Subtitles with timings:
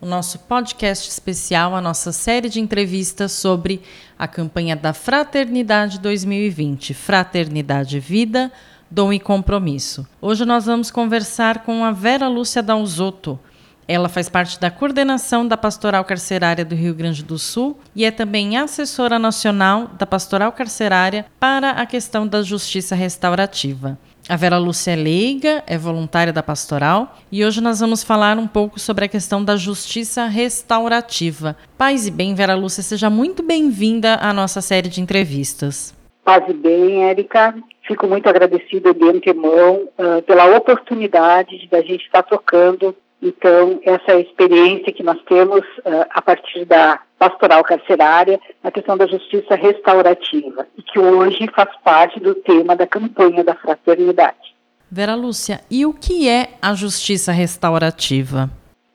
[0.00, 3.82] o nosso podcast especial, a nossa série de entrevistas sobre
[4.18, 8.52] a campanha da Fraternidade 2020, Fraternidade Vida,
[8.90, 10.06] Dom e Compromisso.
[10.20, 13.38] Hoje nós vamos conversar com a Vera Lúcia Dalzotto.
[13.88, 18.10] Ela faz parte da coordenação da Pastoral Carcerária do Rio Grande do Sul e é
[18.10, 23.98] também assessora nacional da Pastoral Carcerária para a questão da justiça restaurativa.
[24.28, 28.46] A Vera Lúcia é leiga, é voluntária da pastoral e hoje nós vamos falar um
[28.46, 31.56] pouco sobre a questão da justiça restaurativa.
[31.78, 35.96] Paz e bem, Vera Lúcia, seja muito bem-vinda à nossa série de entrevistas.
[36.22, 37.54] Paz e bem, Érica.
[37.86, 44.92] Fico muito agradecida de antemão uh, pela oportunidade da gente estar tocando então, essa experiência
[44.92, 50.82] que nós temos uh, a partir da pastoral carcerária na questão da justiça restaurativa e
[50.82, 54.54] que hoje faz parte do tema da campanha da fraternidade.
[54.90, 58.48] Vera Lúcia, e o que é a justiça restaurativa?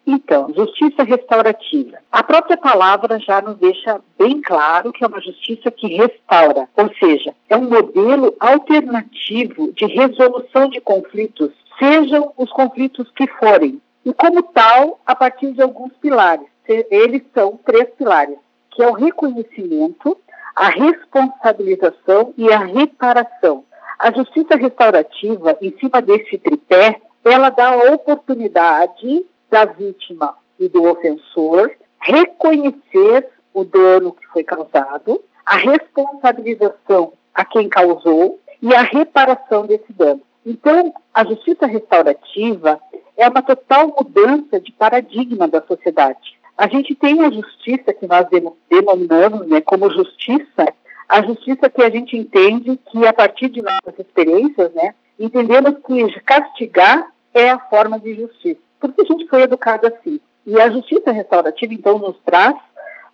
[0.06, 1.98] Então, justiça restaurativa.
[2.12, 6.90] A própria palavra já nos deixa bem claro que é uma justiça que restaura, ou
[7.00, 14.14] seja, é um modelo alternativo de resolução de conflitos, sejam os conflitos que forem, e
[14.14, 16.48] como tal, a partir de alguns pilares.
[16.68, 18.38] Eles são três pilares,
[18.72, 20.18] que é o reconhecimento,
[20.56, 23.64] a responsabilização e a reparação.
[24.00, 30.84] A justiça restaurativa, em cima desse tripé, ela dá a oportunidade da vítima e do
[30.84, 39.66] ofensor reconhecer o dano que foi causado, a responsabilização a quem causou e a reparação
[39.66, 40.22] desse dano.
[40.46, 42.80] Então, a justiça restaurativa
[43.18, 46.38] é uma total mudança de paradigma da sociedade.
[46.58, 48.28] A gente tem a justiça que nós
[48.70, 50.74] denominamos né, como justiça,
[51.10, 56.20] a justiça que a gente entende que a partir de nossas experiências, né, entendemos que
[56.22, 60.20] castigar é a forma de justiça, porque a gente foi educado assim.
[60.46, 62.56] E a justiça restaurativa, então, nos traz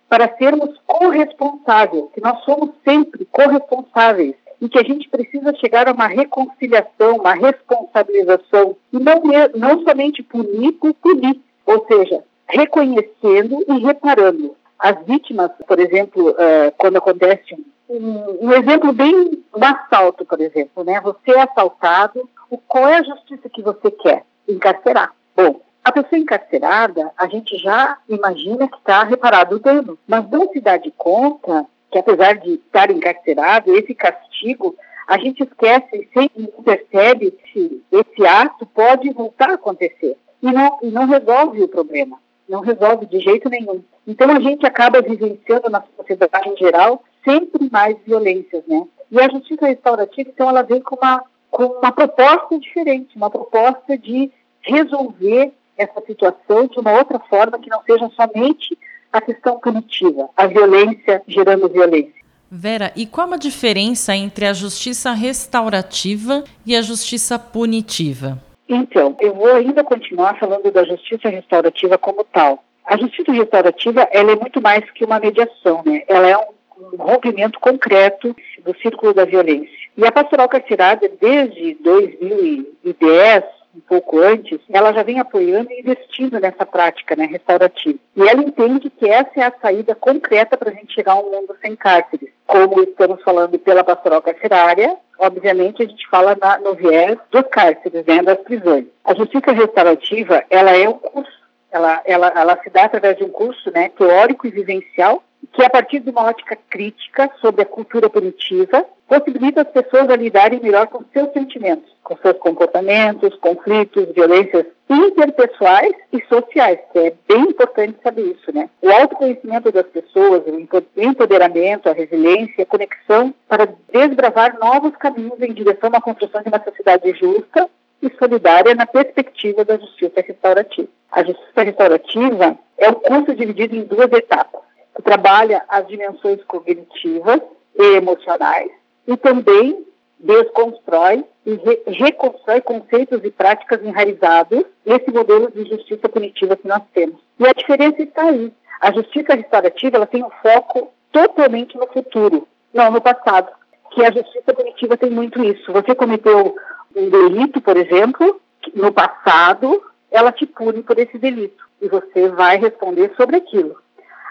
[0.08, 5.92] para sermos corresponsáveis, que nós somos sempre corresponsáveis e que a gente precisa chegar a
[5.92, 9.22] uma reconciliação, uma responsabilização, e não,
[9.54, 14.56] não somente punir por punir, ou seja, reconhecendo e reparando.
[14.78, 17.54] As vítimas, por exemplo, uh, quando acontece
[17.88, 21.00] um, um, exemplo bem um assalto, por exemplo, né?
[21.00, 22.28] Você é assaltado,
[22.66, 24.24] qual é a justiça que você quer?
[24.48, 25.12] Encarcerar.
[25.36, 30.48] Bom, a pessoa encarcerada, a gente já imagina que está reparado o dano, mas não
[30.52, 36.08] se dá de conta que apesar de estar encarcerado, esse castigo, a gente esquece e
[36.12, 41.68] sempre percebe que esse ato pode voltar a acontecer e não, e não resolve o
[41.68, 42.18] problema,
[42.48, 43.82] não resolve de jeito nenhum.
[44.06, 48.86] Então a gente acaba vivenciando na sociedade em geral sempre mais violências, né?
[49.10, 53.98] E a justiça restaurativa, então, ela vem com uma, com uma proposta diferente, uma proposta
[53.98, 54.30] de
[54.60, 58.78] resolver essa situação de uma outra forma que não seja somente
[59.12, 62.20] a questão punitiva, a violência gerando violência.
[62.50, 68.38] Vera, e qual a diferença entre a justiça restaurativa e a justiça punitiva?
[68.68, 72.62] Então, eu vou ainda continuar falando da justiça restaurativa como tal.
[72.84, 76.02] A justiça restaurativa, ela é muito mais que uma mediação, né?
[76.08, 76.52] Ela é um,
[76.94, 78.34] um rompimento concreto
[78.64, 79.70] do círculo da violência.
[79.96, 83.44] E a pastoral carcerária, desde 2010,
[83.74, 87.98] um pouco antes, ela já vem apoiando e investindo nessa prática né, restaurativa.
[88.16, 91.30] E ela entende que essa é a saída concreta para a gente chegar a um
[91.30, 92.30] mundo sem cárceres.
[92.46, 98.04] Como estamos falando pela pastoral carcerária, obviamente a gente fala na, no viés dos cárceres,
[98.04, 98.86] né, das prisões.
[99.04, 101.40] A justiça restaurativa, ela é um curso
[101.72, 105.70] ela, ela, ela se dá através de um curso né, teórico e vivencial que, a
[105.70, 110.86] partir de uma ótica crítica sobre a cultura punitiva, possibilita as pessoas a lidarem melhor
[110.86, 117.98] com seus sentimentos, com seus comportamentos, conflitos, violências interpessoais e sociais, que é bem importante
[118.02, 118.70] saber isso, né?
[118.80, 125.52] O autoconhecimento das pessoas, o empoderamento, a resiliência, a conexão para desbravar novos caminhos em
[125.52, 127.68] direção à construção de uma sociedade justa
[128.02, 130.88] e solidária na perspectiva da justiça restaurativa.
[131.10, 134.62] A justiça restaurativa é um curso dividido em duas etapas,
[134.94, 137.40] que trabalha as dimensões cognitivas
[137.76, 138.70] e emocionais
[139.06, 139.86] e também
[140.18, 146.82] desconstrói e re reconstrói conceitos e práticas enraizados nesse modelo de justiça punitiva que nós
[146.92, 147.18] temos.
[147.38, 148.52] E a diferença está aí.
[148.80, 153.48] A justiça restaurativa ela tem um foco totalmente no futuro, não no passado.
[153.92, 155.72] que a justiça punitiva tem muito isso.
[155.72, 156.54] Você cometeu
[156.94, 158.40] um delito, por exemplo,
[158.72, 163.76] no passado, ela te pune por esse delito e você vai responder sobre aquilo.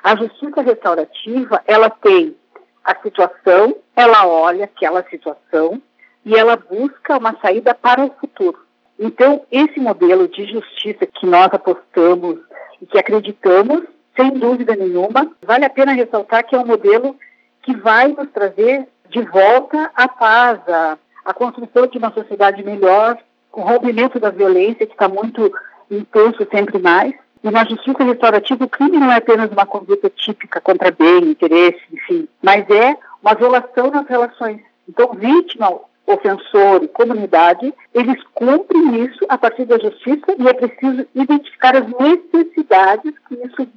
[0.03, 2.35] A justiça restaurativa, ela tem
[2.83, 5.81] a situação, ela olha aquela situação
[6.25, 8.57] e ela busca uma saída para o futuro.
[8.97, 12.39] Então, esse modelo de justiça que nós apostamos
[12.81, 13.83] e que acreditamos,
[14.15, 17.15] sem dúvida nenhuma, vale a pena ressaltar que é um modelo
[17.61, 23.17] que vai nos trazer de volta a paz, a, a construção de uma sociedade melhor,
[23.51, 25.51] com o rompimento da violência, que está muito
[25.89, 27.13] intenso sempre mais.
[27.43, 31.81] E na justiça restaurativa, o crime não é apenas uma conduta típica contra bem, interesse,
[31.91, 34.61] enfim, mas é uma violação nas relações.
[34.87, 41.07] Então, vítima, ofensor e comunidade, eles cumprem isso a partir da justiça e é preciso
[41.15, 43.67] identificar as necessidades que isso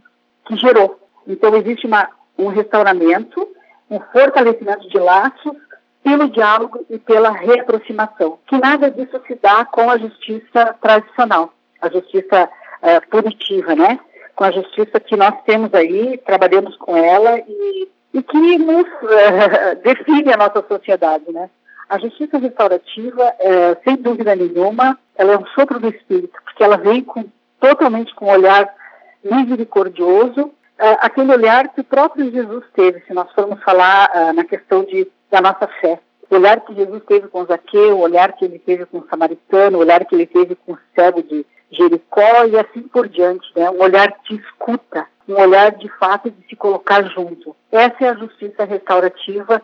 [0.46, 0.98] que gerou.
[1.28, 3.48] Então, existe uma, um restauramento
[3.92, 5.54] um fortalecimento de laços
[6.02, 11.88] pelo diálogo e pela reaproximação, que nada disso se dá com a justiça tradicional, a
[11.90, 12.48] justiça
[12.82, 13.98] uh, punitiva, né?
[14.34, 19.76] Com a justiça que nós temos aí, trabalhamos com ela e, e que nos uh,
[19.84, 21.48] define a nossa sociedade, né?
[21.88, 26.76] A justiça restaurativa, uh, sem dúvida nenhuma, ela é um sopro do espírito, porque ela
[26.76, 27.24] vem com,
[27.60, 28.74] totalmente com um olhar
[29.22, 30.52] misericordioso
[30.82, 34.84] uh, aquele olhar que o próprio Jesus teve, se nós formos falar uh, na questão
[34.84, 36.00] de, da nossa fé.
[36.28, 39.78] O olhar que Jesus teve com Zaqueu, o olhar que ele teve com o samaritano,
[39.78, 43.70] o olhar que ele teve com o cego de Jericó e assim por diante, né?
[43.70, 47.56] Um olhar de escuta, um olhar de fato de se colocar junto.
[47.70, 49.60] Essa é a justiça restaurativa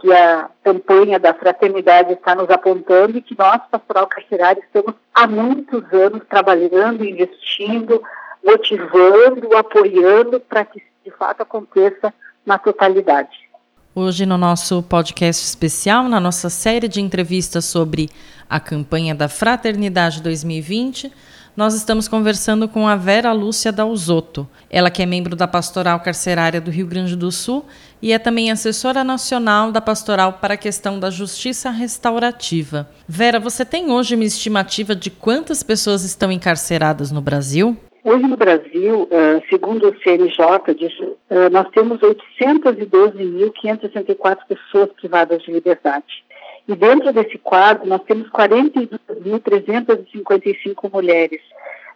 [0.00, 5.26] que a campanha da fraternidade está nos apontando e que nós, Pastoral Carcerário, estamos há
[5.26, 8.00] muitos anos trabalhando, investindo,
[8.44, 12.14] motivando, apoiando para que de fato aconteça
[12.46, 13.48] na totalidade.
[13.94, 18.08] Hoje, no nosso podcast especial, na nossa série de entrevistas sobre
[18.48, 21.12] a campanha da Fraternidade 2020,
[21.58, 24.46] nós estamos conversando com a Vera Lúcia Dalzotto.
[24.70, 27.66] Ela que é membro da Pastoral Carcerária do Rio Grande do Sul
[28.00, 32.88] e é também assessora nacional da Pastoral para a questão da justiça restaurativa.
[33.08, 37.76] Vera, você tem hoje uma estimativa de quantas pessoas estão encarceradas no Brasil?
[38.04, 46.22] Hoje no Brasil, uh, segundo o CNJ, uh, nós temos 812.564 pessoas privadas de liberdade.
[46.68, 51.40] E dentro desse quadro, nós temos 42.355 mulheres.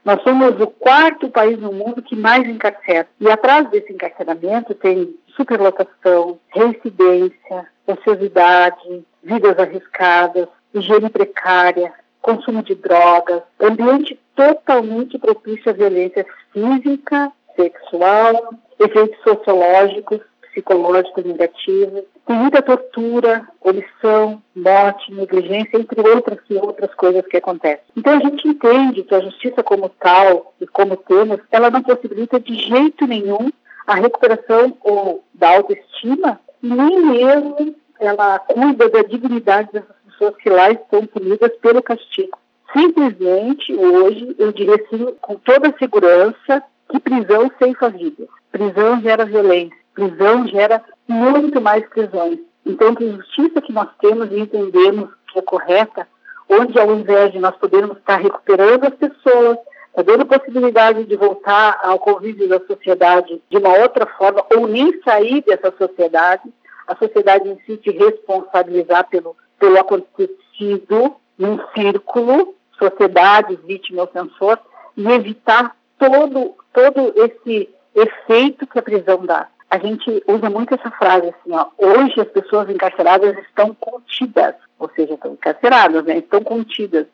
[0.02, 3.06] Nós somos o quarto país no mundo que mais encarcera.
[3.20, 11.92] E atrás desse encarceramento tem superlotação, reincidência, ociosidade, vidas arriscadas, higiene precária,
[12.22, 20.20] consumo de drogas, ambiente totalmente propício à violência física, sexual, efeitos sociológicos,
[20.52, 22.04] psicológicos negativos.
[22.26, 27.84] Tem muita tortura, omissão, morte, negligência, entre outras e outras coisas que acontecem.
[27.96, 32.38] Então a gente entende que a justiça como tal e como temos, ela não possibilita
[32.38, 33.50] de jeito nenhum
[33.86, 40.70] a recuperação ou da autoestima, nem mesmo ela cuida da dignidade dessas pessoas que lá
[40.70, 42.38] estão punidas pelo castigo.
[42.72, 48.26] Simplesmente, hoje, eu diria assim, com toda segurança, que prisão ceifa vida.
[48.50, 49.81] Prisão gera violência.
[49.94, 52.38] Prisão gera muito mais prisões.
[52.64, 56.06] Então, que justiça que nós temos e entendemos que é correta,
[56.48, 59.58] onde ao invés de nós podermos estar recuperando as pessoas,
[59.94, 65.00] tá dando possibilidade de voltar ao convívio da sociedade de uma outra forma, ou nem
[65.02, 66.42] sair dessa sociedade,
[66.86, 74.58] a sociedade em si se responsabilizar pelo, pelo acontecido num círculo, sociedade, vítima, ofensor,
[74.96, 79.48] e evitar todo, todo esse efeito que a prisão dá.
[79.72, 84.90] A gente usa muito essa frase assim, ó, hoje as pessoas encarceradas estão contidas, ou
[84.94, 87.06] seja, estão encarceradas, né, estão contidas,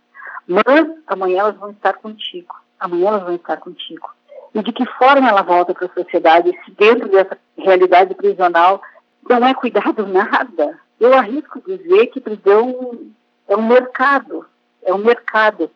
[0.45, 0.65] mas
[1.07, 4.11] amanhã elas vão estar contigo, amanhã elas vão estar contigo.
[4.53, 8.83] E de que forma ela volta para a sociedade se dentro dessa realidade prisional
[9.29, 10.81] não é cuidado nada?
[10.99, 12.99] Eu arrisco dizer que prisão
[13.47, 14.45] é um mercado,
[14.83, 15.71] é um mercado.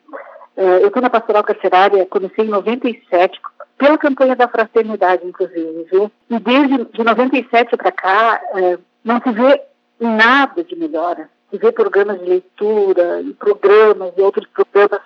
[0.57, 3.39] É, eu estou na pastoral carcerária, comecei em 97,
[3.77, 6.11] pela campanha da fraternidade, inclusive, viu?
[6.29, 9.61] E desde de 97 para cá, é, não se vê
[9.99, 11.29] nada de melhora.
[11.49, 15.01] Se vê programas de leitura e programas e outros programas,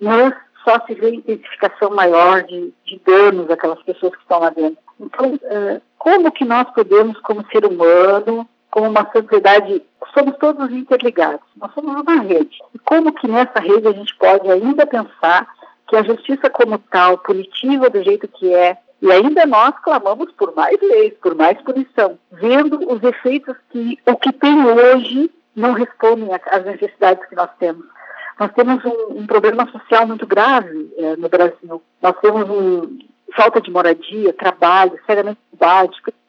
[0.00, 0.34] mas
[0.64, 4.78] só se vê intensificação maior de, de danos àquelas pessoas que estão lá dentro.
[5.00, 11.40] Então, é, como que nós podemos, como ser humano, como uma sociedade, somos todos interligados,
[11.56, 12.58] nós somos uma rede.
[12.74, 15.48] E como que nessa rede a gente pode ainda pensar
[15.88, 20.54] que a justiça como tal, punitiva do jeito que é, E ainda nós clamamos por
[20.54, 26.28] mais leis, por mais punição, vendo os efeitos que o que tem hoje não respondem
[26.32, 27.84] às necessidades que nós temos.
[28.38, 31.82] Nós temos um, um problema social muito grave é, no Brasil.
[32.00, 32.98] Nós temos um,
[33.34, 35.40] falta de moradia, trabalho, seriamente.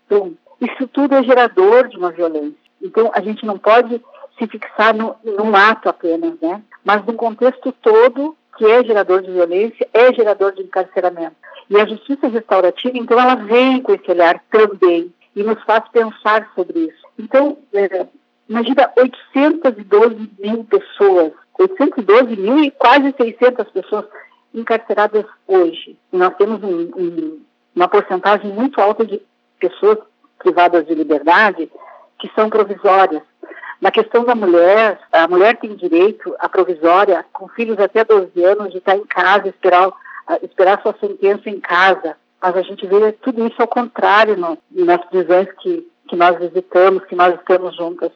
[0.05, 2.57] Então, isso tudo é gerador de uma violência.
[2.81, 4.01] Então, a gente não pode
[4.37, 6.61] se fixar no, num ato apenas, né?
[6.83, 11.37] Mas num contexto todo que é gerador de violência, é gerador de encarceramento.
[11.69, 16.51] E a justiça restaurativa, então, ela vem com esse olhar também e nos faz pensar
[16.53, 17.07] sobre isso.
[17.17, 18.05] Então, é,
[18.49, 24.05] imagina 812 mil pessoas, 812 mil e quase 600 pessoas
[24.53, 25.97] encarceradas hoje.
[26.11, 27.41] E nós temos um, um,
[27.73, 29.21] uma porcentagem muito alta de
[29.57, 29.99] pessoas
[30.37, 31.71] privadas de liberdade
[32.19, 33.23] que são provisórias.
[33.81, 38.71] Na questão da mulher, a mulher tem direito à provisória com filhos até 12 anos
[38.71, 39.89] de estar em casa, esperar,
[40.43, 42.17] esperar sua sentença em casa.
[42.41, 47.05] Mas a gente vê tudo isso ao contrário no, nas prisões que, que nós visitamos,
[47.05, 48.11] que nós estamos juntas.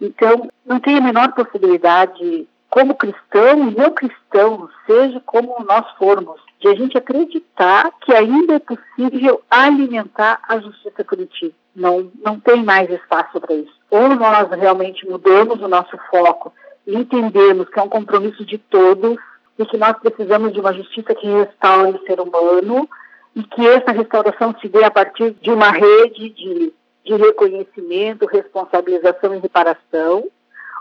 [0.00, 6.40] Então, não tem a menor possibilidade, como cristão e não cristão, seja como nós formos,
[6.58, 11.52] de a gente acreditar que ainda é possível alimentar a justiça punitiva.
[11.74, 13.81] Não, não tem mais espaço para isso.
[13.92, 16.50] Ou nós realmente mudamos o nosso foco
[16.86, 19.18] e entendemos que é um compromisso de todos
[19.58, 22.88] e que nós precisamos de uma justiça que restaure o ser humano
[23.36, 26.72] e que essa restauração se dê a partir de uma rede de,
[27.04, 30.24] de reconhecimento, responsabilização e reparação,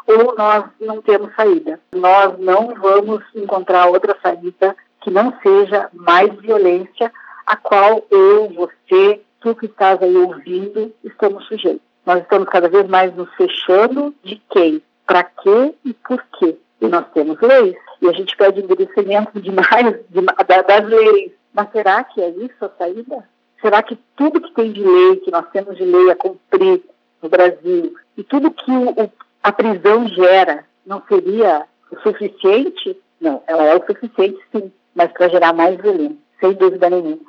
[0.08, 1.82] ou nós não temos saída.
[1.94, 7.12] Nós não vamos encontrar outra saída que não seja mais violência
[7.46, 11.91] a qual eu, você, tu que estás aí ouvindo, estamos sujeitos.
[12.06, 16.58] Nós estamos cada vez mais nos fechando de quem, para quê e por quê.
[16.80, 21.32] E nós temos leis, e a gente pede endurecimento demais de, das leis.
[21.54, 23.24] Mas será que é isso a saída?
[23.62, 26.82] Será que tudo que tem de lei, que nós temos de lei a cumprir
[27.22, 29.12] no Brasil, e tudo que o,
[29.44, 32.98] a prisão gera, não seria o suficiente?
[33.20, 37.20] Não, ela é o suficiente sim, mas para gerar mais violência, sem dúvida nenhuma.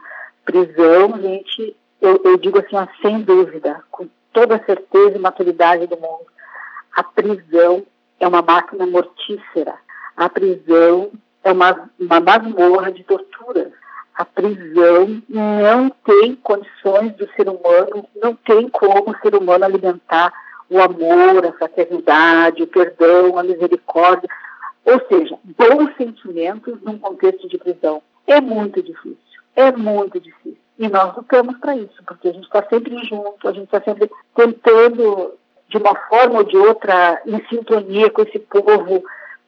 [0.46, 5.86] Prisão, gente, eu, eu digo assim, ó, sem dúvida, com toda a certeza e maturidade
[5.86, 6.26] do mundo,
[6.94, 7.84] a prisão
[8.20, 9.74] é uma máquina mortífera.
[10.16, 11.10] A prisão
[11.42, 13.72] é uma, uma masmorra de torturas.
[14.14, 20.32] A prisão não tem condições do ser humano, não tem como o ser humano alimentar
[20.68, 24.28] o amor, a fraternidade, o perdão, a misericórdia,
[24.84, 28.02] ou seja, bons sentimentos num contexto de prisão.
[28.26, 30.61] É muito difícil, é muito difícil.
[30.78, 34.10] E nós lutamos para isso, porque a gente está sempre junto, a gente está sempre
[34.34, 35.34] tentando,
[35.68, 39.04] de uma forma ou de outra, em sintonia com esse povo,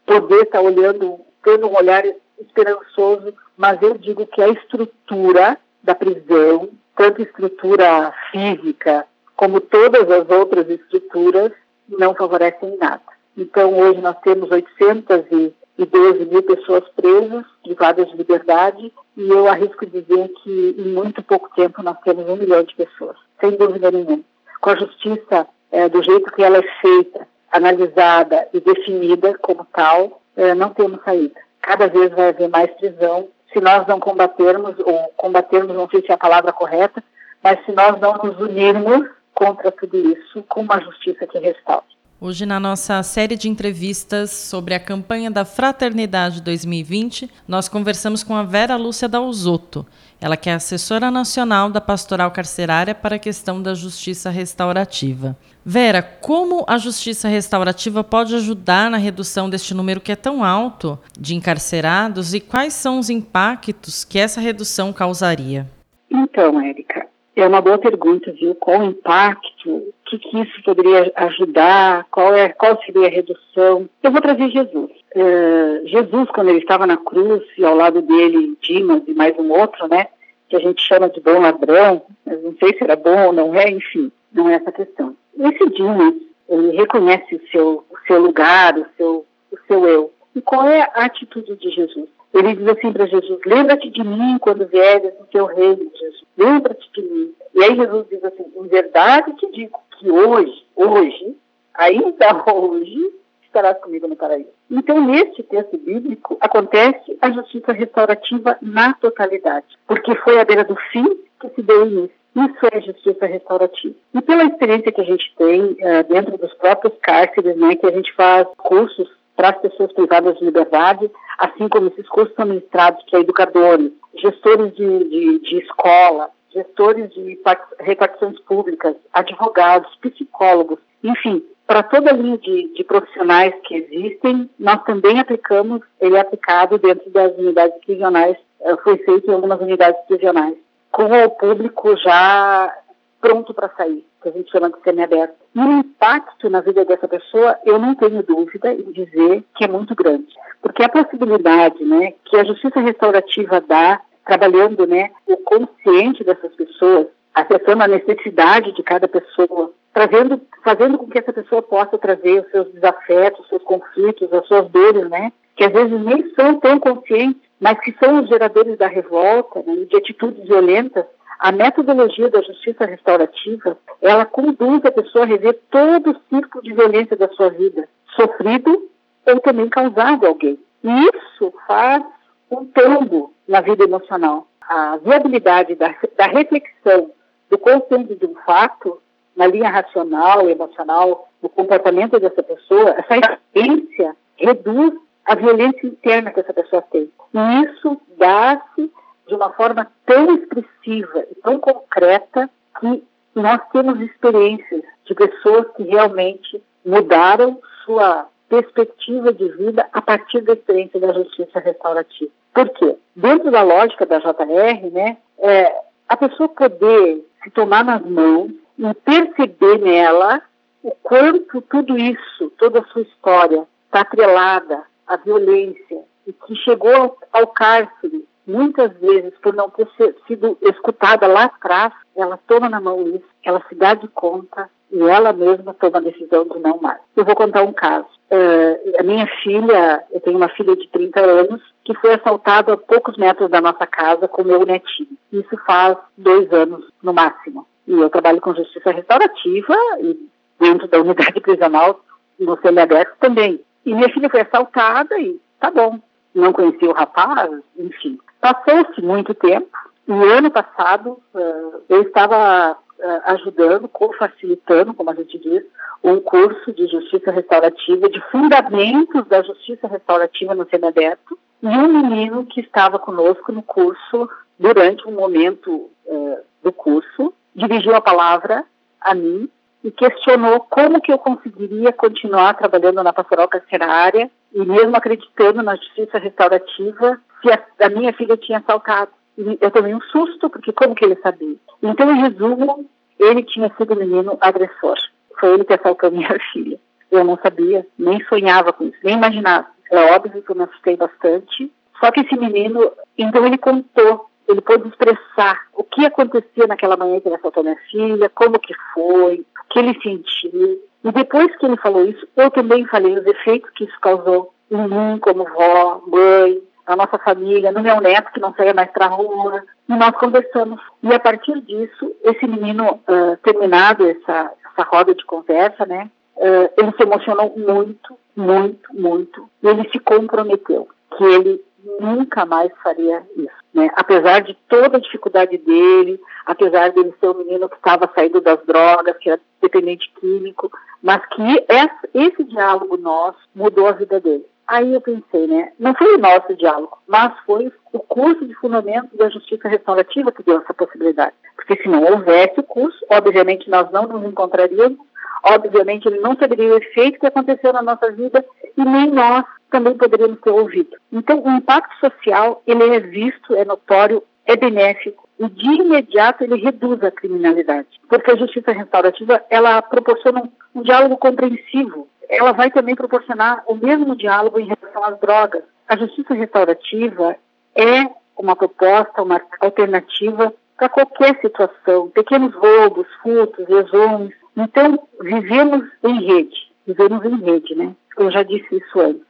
[0.07, 2.05] poder estar tá olhando, tendo um olhar
[2.39, 10.29] esperançoso, mas eu digo que a estrutura da prisão, tanto estrutura física como todas as
[10.29, 11.53] outras estruturas,
[11.89, 13.03] não favorecem nada.
[13.37, 20.29] Então, hoje nós temos 812 mil pessoas presas, privadas de liberdade, e eu arrisco dizer
[20.43, 24.23] que em muito pouco tempo nós temos um milhão de pessoas, sem dúvida nenhuma.
[24.61, 30.21] Com a justiça é, do jeito que ela é feita, analisada e definida como tal,
[30.37, 31.41] é, não temos saída.
[31.63, 33.29] Cada vez vai haver mais prisão.
[33.53, 37.03] Se nós não combatermos, ou combatermos, não sei se é a palavra correta,
[37.43, 41.94] mas se nós não nos unirmos contra tudo isso com uma justiça que restaure.
[42.27, 48.35] Hoje, na nossa série de entrevistas sobre a campanha da Fraternidade 2020, nós conversamos com
[48.35, 49.85] a Vera Lúcia Dalzotto,
[50.19, 55.37] ela que é assessora nacional da Pastoral Carcerária para a questão da justiça restaurativa.
[55.63, 60.99] Vera, como a justiça restaurativa pode ajudar na redução deste número que é tão alto
[61.21, 65.67] de encarcerados e quais são os impactos que essa redução causaria?
[66.11, 68.55] Então, Érica, é uma boa pergunta, viu?
[68.55, 69.93] Qual o impacto?
[70.15, 72.07] Que, que isso poderia ajudar?
[72.11, 73.89] Qual, é, qual seria a redução?
[74.03, 74.91] Eu vou trazer Jesus.
[75.15, 79.51] Uh, Jesus, quando ele estava na cruz e ao lado dele Dimas e mais um
[79.51, 80.07] outro, né?
[80.49, 83.55] Que a gente chama de bom ladrão, mas não sei se era bom ou não
[83.55, 85.17] é, enfim, não é essa questão.
[85.39, 86.15] Esse Dimas,
[86.49, 90.13] ele reconhece o seu, o seu lugar, o seu, o seu eu.
[90.37, 92.09] E qual é a atitude de Jesus?
[92.33, 96.25] Ele diz assim para Jesus: Lembra-te de mim quando vieres no teu reino, Jesus.
[96.37, 97.33] Lembra-te de mim.
[97.55, 101.37] E aí Jesus diz assim: Em verdade te digo que hoje, hoje,
[101.73, 104.51] ainda hoje, estarás comigo no paraíso.
[104.71, 110.77] Então, neste texto bíblico, acontece a justiça restaurativa na totalidade, porque foi à beira do
[110.93, 111.07] fim
[111.41, 112.25] que se deu início.
[112.37, 113.95] Isso é justiça restaurativa.
[114.13, 117.93] E pela experiência que a gente tem uh, dentro dos próprios cárceres, né, que a
[117.93, 123.03] gente faz cursos para as pessoas privadas de liberdade, assim como esses cursos são ministrados
[123.09, 127.39] para educadores, gestores de, de, de escola, gestores de
[127.81, 134.83] repartições públicas, advogados, psicólogos, enfim, para toda a linha de, de, profissionais que existem, nós
[134.85, 140.01] também aplicamos, ele é aplicado dentro das unidades prisionais, eh, foi feito em algumas unidades
[140.07, 140.57] prisionais,
[140.91, 142.73] com o público já
[143.21, 145.35] pronto para sair, que a gente chama de semiaberto.
[145.55, 149.69] E o impacto na vida dessa pessoa, eu não tenho dúvida em dizer que é
[149.69, 150.29] muito grande,
[150.61, 157.07] porque a possibilidade né, que a justiça restaurativa dá, trabalhando né, o consciente dessas pessoas,
[157.35, 162.51] acessando a necessidade de cada pessoa, trazendo, fazendo com que essa pessoa possa trazer os
[162.51, 165.33] seus desafetos, os seus conflitos, as suas dores, né?
[165.57, 169.85] Que às vezes nem são tão conscientes, mas que são os geradores da revolta, né,
[169.85, 171.05] de atitudes violentas.
[171.39, 176.73] A metodologia da justiça restaurativa, ela conduz a pessoa a rever todo o ciclo de
[176.73, 178.89] violência da sua vida, sofrido
[179.27, 180.59] ou também causado a alguém.
[180.83, 182.03] E isso faz
[182.51, 184.47] um tombo na vida emocional.
[184.61, 187.11] A viabilidade da, da reflexão
[187.51, 189.01] do consciente de um fato,
[189.37, 196.41] na linha racional, emocional, do comportamento dessa pessoa, essa experiência reduz a violência interna que
[196.41, 197.11] essa pessoa tem.
[197.35, 198.91] E isso dá-se
[199.27, 202.49] de uma forma tão expressiva e tão concreta
[202.79, 210.41] que nós temos experiências de pessoas que realmente mudaram sua perspectiva de vida a partir
[210.43, 212.31] da experiência da justiça restaurativa.
[212.53, 212.97] Por quê?
[213.17, 215.75] Dentro da lógica da JR, né, é,
[216.09, 220.41] a pessoa poder se tomar nas mãos e perceber nela
[220.83, 227.19] o quanto tudo isso, toda a sua história, está atrelada à violência e que chegou
[227.33, 229.89] ao cárcere muitas vezes por não ter
[230.27, 235.03] sido escutada lá atrás, ela toma na mão isso, ela se dá de conta e
[235.03, 237.01] ela mesma toma a decisão de não mais.
[237.17, 238.07] Eu vou contar um caso.
[238.31, 242.77] Uh, a minha filha, eu tenho uma filha de 30 anos, que foi assaltada a
[242.77, 245.09] poucos metros da nossa casa com meu netinho.
[245.33, 247.67] Isso faz dois anos no máximo.
[247.89, 250.17] E eu trabalho com justiça restaurativa e
[250.61, 251.99] dentro da unidade prisional
[252.39, 253.61] no semiaberto também.
[253.85, 255.99] E minha filha foi assaltada e tá bom.
[256.33, 258.17] Não conhecia o rapaz, enfim.
[258.41, 259.77] Passou-se muito tempo
[260.07, 262.77] e ano passado uh, eu estava
[263.25, 265.63] ajudando, co-facilitando, como a gente diz,
[266.03, 272.45] um curso de justiça restaurativa, de fundamentos da justiça restaurativa no semiaberto, e um menino
[272.45, 278.65] que estava conosco no curso durante um momento uh, do curso dirigiu a palavra
[279.01, 279.49] a mim
[279.83, 285.77] e questionou como que eu conseguiria continuar trabalhando na pastoral carcerária e mesmo acreditando na
[285.77, 289.11] justiça restaurativa se a, a minha filha tinha assaltado.
[289.37, 291.57] E eu tomei um susto, porque como que ele sabia?
[291.83, 294.97] Então, em resumo, ele tinha sido menino agressor.
[295.39, 296.79] Foi ele que assaltou minha filha.
[297.11, 299.67] Eu não sabia, nem sonhava com isso, nem imaginava.
[299.91, 301.71] É óbvio que eu me assustei bastante.
[302.01, 307.21] Só que esse menino, então ele contou ele pôde expressar o que acontecia naquela manhã
[307.21, 310.81] que ele assaltou minha filha, como que foi, o que ele sentiu.
[311.03, 314.77] E depois que ele falou isso, eu também falei os efeitos que isso causou em
[314.77, 319.07] mim, como vó, mãe, na nossa família, no meu neto que não saía mais para
[319.07, 319.63] a rua.
[319.89, 320.81] E nós conversamos.
[321.03, 326.71] E a partir disso, esse menino, uh, terminado essa, essa roda de conversa, né, uh,
[326.77, 329.49] ele se emocionou muito, muito, muito.
[329.63, 331.65] E ele se comprometeu que ele
[332.01, 333.65] nunca mais faria isso.
[333.73, 333.91] Né?
[333.95, 338.65] Apesar de toda a dificuldade dele, apesar dele ser um menino que estava saindo das
[338.65, 340.71] drogas, que era dependente químico,
[341.03, 341.67] mas que
[342.15, 344.47] esse diálogo nosso mudou a vida dele.
[344.67, 345.73] Aí eu pensei, né?
[345.79, 350.43] Não foi o nosso diálogo, mas foi o curso de fundamento da justiça restaurativa que
[350.43, 351.35] deu essa possibilidade.
[351.55, 354.99] Porque se não houvesse o curso, obviamente nós não nos encontraríamos,
[355.45, 358.45] obviamente ele não saberia o efeito que aconteceu na nossa vida
[358.77, 360.97] e nem nós também poderíamos ter ouvido.
[361.13, 366.57] Então, o impacto social, ele é visto, é notório, é benéfico e de imediato ele
[366.57, 372.71] reduz a criminalidade, porque a justiça restaurativa, ela proporciona um, um diálogo compreensivo, ela vai
[372.71, 375.63] também proporcionar o mesmo diálogo em relação às drogas.
[375.89, 377.37] A justiça restaurativa
[377.75, 384.33] é uma proposta, uma alternativa para qualquer situação, pequenos roubos, furtos, lesões.
[384.57, 387.95] Então, vivemos em rede, vivemos em rede, né?
[388.17, 389.23] Eu já disse isso antes.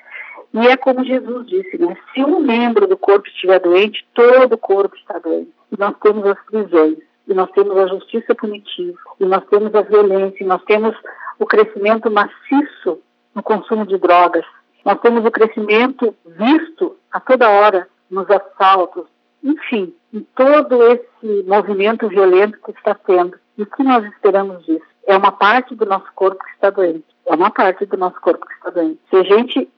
[0.54, 1.96] E é como Jesus disse, né?
[2.12, 5.52] Se um membro do corpo estiver doente, todo o corpo está doente.
[5.78, 10.44] Nós temos as prisões, e nós temos a justiça punitiva, e nós temos a violência,
[10.44, 10.94] e nós temos
[11.38, 13.00] o crescimento maciço
[13.34, 14.44] no consumo de drogas.
[14.84, 19.06] Nós temos o crescimento visto a toda hora nos assaltos,
[19.42, 23.38] enfim, em todo esse movimento violento que está tendo.
[23.56, 24.84] E o que nós esperamos disso?
[25.06, 27.04] É uma parte do nosso corpo que está doente.
[27.26, 29.00] É uma parte do nosso corpo que está doente.
[29.10, 29.70] Se a gente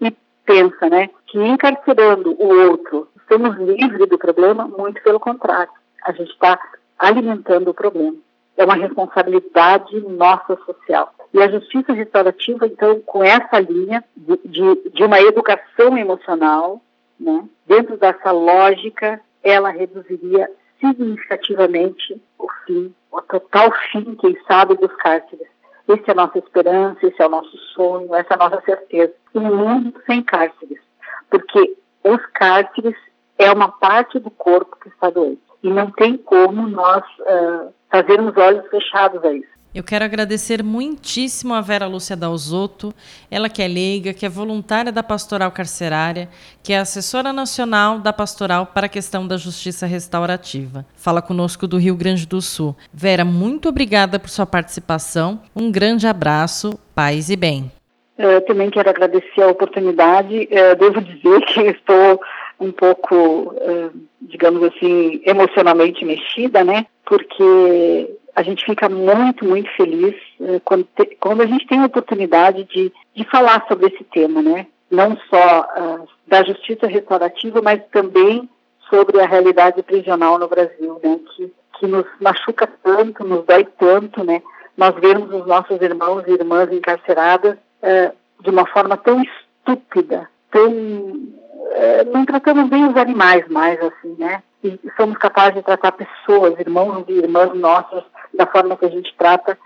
[0.45, 5.73] pensa, né, que encarcerando o outro, estamos livres do problema, muito pelo contrário.
[6.07, 6.59] A gente está
[6.97, 8.16] alimentando o problema.
[8.57, 11.12] É uma responsabilidade nossa social.
[11.35, 16.81] E a justiça restaurativa, então, com essa linha de, de, de uma educação emocional,
[17.19, 20.49] né, dentro dessa lógica, ela reduziria
[20.81, 25.49] significativamente o fim, o total fim, quem sabe, dos cárceres.
[25.88, 29.12] Essa é a nossa esperança, esse é o nosso sonho, essa é a nossa certeza.
[29.35, 30.81] Um mundo sem cárceres,
[31.29, 32.97] porque os cárceres
[33.38, 35.46] é uma parte do corpo que está doente.
[35.62, 39.57] E não tem como nós uh, fazermos olhos fechados a isso.
[39.77, 42.95] Eu quero agradecer muitíssimo a Vera Lúcia Dalzotto,
[43.31, 46.31] ela que é leiga, que é voluntária da Pastoral Carcerária,
[46.62, 50.87] que é assessora nacional da Pastoral para a questão da justiça restaurativa.
[50.95, 52.75] Fala conosco do Rio Grande do Sul.
[52.90, 55.42] Vera, muito obrigada por sua participação.
[55.55, 57.71] Um grande abraço, paz e bem.
[58.16, 60.49] Eu também quero agradecer a oportunidade.
[60.51, 62.19] Eu devo dizer que estou
[62.59, 63.90] um pouco, eh,
[64.23, 66.87] digamos assim, emocionalmente mexida, né?
[67.05, 71.87] Porque a gente fica muito, muito feliz eh, quando, te, quando a gente tem a
[71.87, 74.66] oportunidade de, de falar sobre esse tema, né?
[74.90, 78.49] Não só uh, da justiça restaurativa, mas também
[78.88, 81.19] sobre a realidade prisional no Brasil, né?
[81.35, 84.42] Que, que nos machuca tanto, nos dói tanto, né?
[84.77, 91.37] Nós vemos os nossos irmãos e irmãs encarceradas uh, de uma forma tão estúpida, tão
[91.66, 94.42] uh, não tratamos bem os animais mais assim, né?
[94.64, 98.02] E somos capazes de tratar pessoas, irmãos e irmãs nossas
[98.35, 99.59] da forma que a gente trata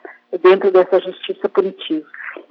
[0.42, 2.06] dentro dessa justiça punitiva.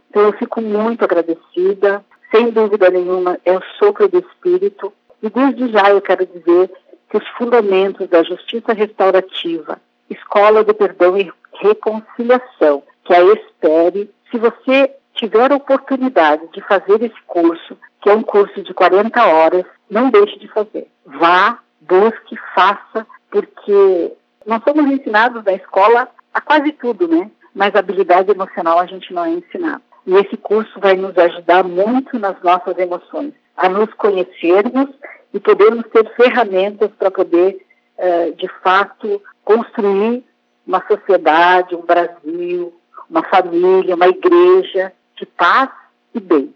[0.10, 5.72] Então eu fico muito agradecida, sem dúvida nenhuma, é o sopro do Espírito, e desde
[5.72, 6.72] já eu quero dizer
[7.10, 11.32] que os fundamentos da justiça restaurativa, escola de perdão e
[11.62, 18.14] reconciliação, que a espere, se você tiver a oportunidade de fazer esse curso, que é
[18.14, 20.88] um curso de 40 horas, não deixe de fazer.
[21.06, 24.14] Vá, busque, faça, porque
[24.46, 27.30] nós somos ensinados na escola a quase tudo, né?
[27.54, 29.82] Mas habilidade emocional a gente não é ensinado.
[30.08, 34.90] E esse curso vai nos ajudar muito nas nossas emoções, a nos conhecermos
[35.34, 37.58] e podermos ter ferramentas para poder,
[37.98, 40.24] uh, de fato, construir
[40.66, 42.74] uma sociedade, um Brasil,
[43.10, 45.70] uma família, uma igreja de paz
[46.16, 46.50] e bem.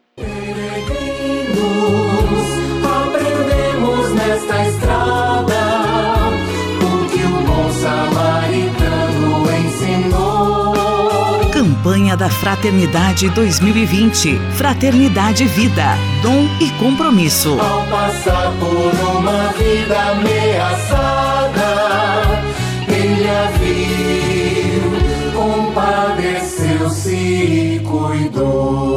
[11.51, 14.39] Campanha da Fraternidade 2020.
[14.55, 15.97] Fraternidade Vida.
[16.21, 17.59] Dom e compromisso.
[17.59, 21.73] Ao passar por uma vida ameaçada,
[22.87, 24.91] ele a viu,
[25.33, 27.62] compadeceu-se
[28.33, 28.92] e cuidou.